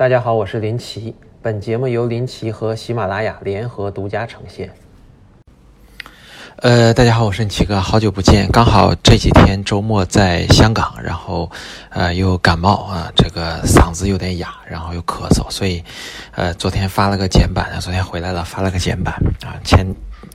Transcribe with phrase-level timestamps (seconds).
[0.00, 1.14] 大家好，我是林奇。
[1.42, 4.70] 本节目由林奇和喜马拉雅联合独家呈现。
[6.56, 8.48] 呃，大家好，我是奇哥，好久不见。
[8.50, 11.50] 刚好这几天周末在香港，然后
[11.90, 15.84] 呃又感冒啊，这个嗓子有点哑，然后又咳嗽，所以
[16.34, 19.14] 呃昨天发了个简版，昨天回来了发了个简版
[19.44, 19.84] 啊，前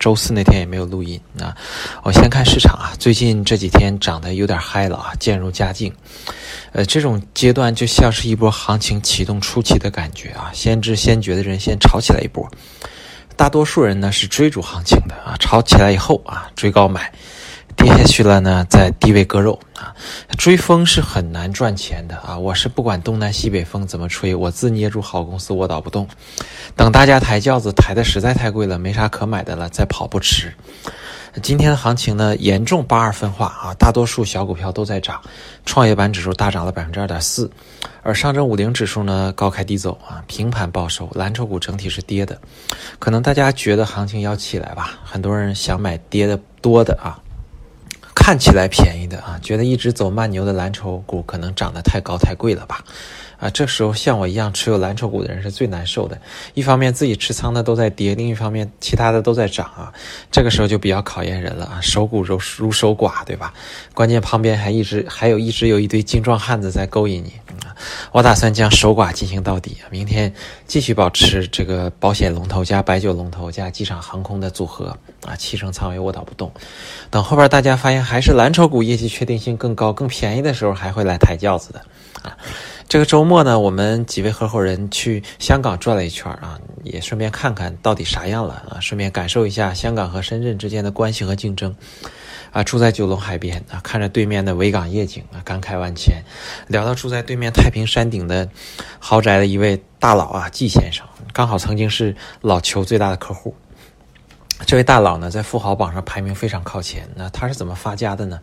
[0.06, 1.58] 周四那天也没有录音啊。
[2.04, 5.92] 我先看市场啊，最近这几天涨得有点嗨了啊，渐入佳境。
[6.74, 12.48] 呃，这种阶段就像是一波行情启动初期的感觉啊，先知先觉的人先炒起来一波。
[13.36, 17.12] 大多数人呢是追逐行情的啊，炒起来以后啊追高买，
[17.94, 19.94] 跌去了呢在低位割肉啊。
[20.38, 26.08] 追风是很难赚钱的啊，我是不管东南西北风怎么吹，我自捏住好公司我倒不动。
[26.76, 30.54] 等大家抬轿子抬的实在太贵了，没啥可买的了，再跑不迟。
[31.44, 35.22] 今天的行情呢严重八二分化啊，大多数小股票都在涨，
[35.66, 37.52] 创业板指数大涨了百分之二点四。
[38.02, 42.40] 而上证五零指数呢高开低走啊，平盘报收，蓝筹股整体是跌的。
[42.98, 47.20] 可能大家觉得行情要起来吧，很多人想买跌的多的啊，
[48.26, 52.84] 看起来便宜的啊，觉得一直走慢牛的蓝筹股可能涨得太高太贵了吧。
[53.38, 56.18] 啊，这时候像我一样持有蓝筹股的人是最难受的。
[56.56, 59.94] 一方面自己持仓的都在跌，另一方面其他的都在涨啊。
[60.32, 63.54] 这个时候就比较考验人了啊，守股如如守寡，对吧？
[63.94, 67.34] 关键旁边还一直还有一直有一堆精壮汉子在勾引你。
[68.12, 70.34] 我打算将守寡进行到底，明天
[70.66, 76.50] 继续保持这个保险龙头加白酒龙头加机场航空的组合啊，七成仓位卧倒不动。
[77.12, 81.82] 等后边大家发现还还是蓝筹股业绩确定性更高、更便宜的时候，还会来抬轿子的
[82.22, 82.38] 啊。
[82.88, 91.76] 这个周末呢，我们几位合伙人去香港转了一圈啊，也顺便看看到底啥样了啊，顺便感受一下香港和深圳之间的关系和竞争。
[92.52, 96.24] 啊，住在九龙海边啊，看着对面的维港夜景啊，感慨万千。
[96.70, 98.48] 聊到住在对面太平山顶的
[98.98, 103.54] 豪宅的一位大佬啊，季先生，刚好曾经是老邱最大的客户。
[104.66, 107.08] 这位大佬呢，在富豪榜上排名非常靠前。
[107.16, 108.40] 那他是怎么发家的呢？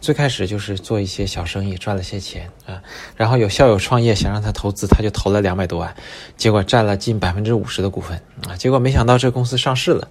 [0.00, 2.80] 最开始就是做一些小生意，赚了些钱啊。
[3.16, 5.94] 然后有校友创业想让他投资，他就投了两百多万，
[6.36, 8.56] 结果占了近百分之五十的股份啊。
[8.56, 10.08] 结果没想到这公司上市了。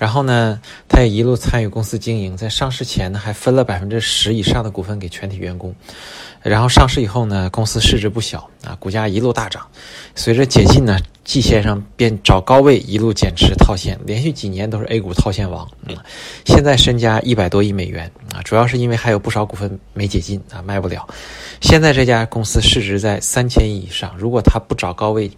[0.00, 5.74] 然后呢，他也一路参与公司经营，在上市前呢，还分了百分之十以上的股份给全体员工。
[6.40, 9.68] 然后上市以后呢，公司市值不小啊，股价一路大涨。
[10.14, 15.68] 随着解禁呢，季先生便找高位一路减持套现，连续几年都是 A 股套现王。
[15.86, 15.94] 嗯，
[16.46, 21.06] 现在身家一百多亿美元啊，主要是因为还有不少股份没解禁啊，卖不了。
[21.60, 25.30] 现在这家公司市值在三千亿以上，如果他不找高位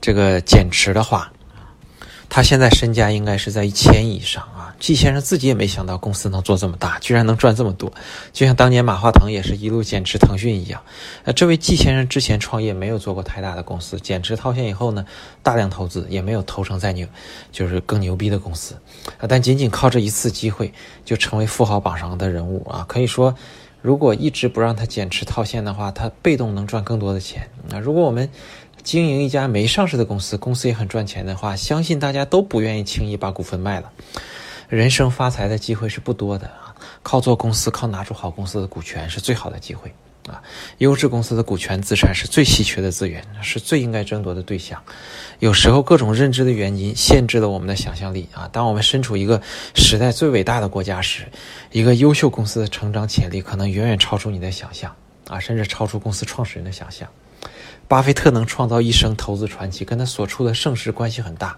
[0.00, 1.30] 这个减持的话。
[2.28, 4.74] 他现在身家应该是在一千亿以上啊！
[4.80, 7.92] 季先生自己也没想到公司能做这么大，居然能赚这么多，
[8.32, 10.82] 就像当年马化腾也是一路减持腾讯一样。
[11.22, 15.06] 呃，这位季先生之前创业没有做过太大的公司，减持套现以后呢，
[15.42, 17.06] 大量投资也没有投成再牛，
[17.52, 18.74] 就是更牛逼的公司
[19.18, 19.28] 啊。
[19.28, 20.74] 但仅仅靠这一次机会
[21.04, 22.84] 就成为富豪榜上的人物啊！
[22.88, 23.34] 可以说，
[23.80, 27.78] 如果一直不让他减持套现的话，他被动能赚更多的钱那！
[27.78, 28.28] 如果我们
[28.84, 33.90] 经营一家没上市的公司，公司也很赚钱的话，相信大家都不愿意轻易把股份卖了。
[34.68, 39.90] 人生发财的机会是不多的啊，靠做公司，靠拿出好公司的股权是最好的机会
[40.28, 40.42] 啊。
[40.78, 44.82] 优质公司的股权资产是最稀缺的资源，是最应该争夺的对象。
[45.38, 48.46] 有时候各种认知的原因限制了我们的想象力啊。
[48.52, 49.40] 当我们身处一个
[49.74, 51.24] 时代最伟大的国家时，
[51.72, 54.94] 一个优秀公司的成长潜力可能远远超出你的想象
[55.28, 57.08] 啊，甚至超出公司创始人的想象。
[57.86, 61.56] 巴菲特能创造一生投资传奇，跟他所处的盛世关系很大。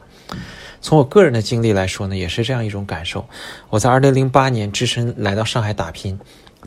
[0.80, 3.24] 从我个人的经历来说呢，也是这样一种感受。
[3.70, 6.18] 我在2008年只身来到上海打拼，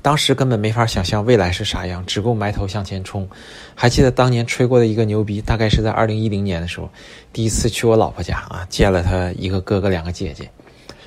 [0.02, 3.30] 当时根本没法想象未来是啥样，只顾埋头向前冲。
[3.76, 6.90] 还记得当年吹过的一个牛逼，大概是在2010年的时候，
[7.32, 10.50] 第一次去我老婆家啊，见了她一个哥哥两个姐姐。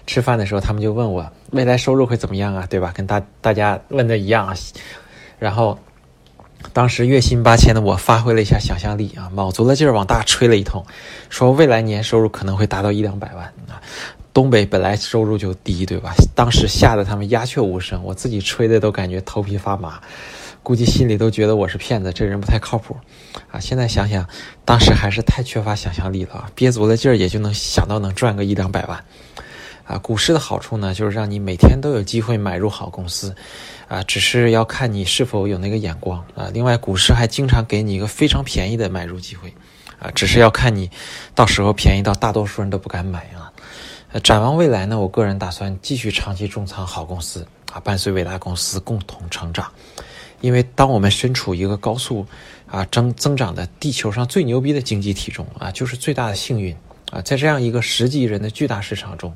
[0.07, 2.93] 吃饭的时候，他们就问我未来收入会怎么样啊，对吧？
[2.95, 4.55] 跟大大家问的一样啊，
[5.39, 5.79] 然后。
[6.73, 10.85] 当时月薪八千的我发挥了一下想象力啊，卯足了劲儿往大吹了一通，
[11.29, 13.81] 说未来年收入可能会达到一两百万啊。
[14.33, 16.15] 东北本来收入就低，对吧？
[16.35, 20.01] 当时吓得他们鸦雀无声，我自己吹的都感觉头皮发麻，
[20.63, 22.97] 估计心里都觉得我是骗子，这人不太靠谱
[23.51, 23.61] 啊。
[23.61, 24.27] 现在想想，
[24.65, 29.05] 当时还是太缺乏想象力了，憋足了劲儿也就能想到能赚个一两百万。
[29.85, 33.35] 啊，股市的好处呢，就是让你每天都有机会买入好公司，
[33.89, 36.49] 啊，只是要看你是否有那个眼光啊。
[36.53, 39.53] 另外，股市还经常给你一个非常便宜的买入机会，
[39.99, 40.91] 啊，只是要看你
[41.35, 43.53] 到时候便宜到大多数人都不敢买啊。
[44.23, 49.71] 展望未来呢，我个人打算继续长期重仓好公司，啊，伴随伟大公司共同成长。
[50.43, 52.27] 因为当我们身处一个高速
[52.67, 56.77] 啊增增长的地球上最牛逼的经济体中啊，就是最大的幸运
[57.13, 59.35] 啊，在这样一个十几亿人的巨大市场中，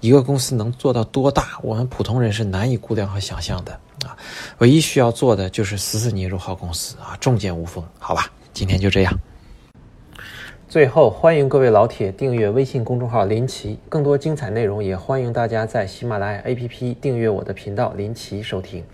[0.00, 3.72] 一个公司能做到多大，我们普通人是难以估量和想象的
[4.04, 4.14] 啊。
[4.58, 9.18] 唯一需要做的就是死死捏住好公司啊，重剑无锋，好吧，今天就这样。
[10.68, 18.84] 最后，欢迎各位老铁订阅微信公众号林奇，更多精彩内容也欢迎大家在喜马拉雅 APP 订阅我的频道林奇收听。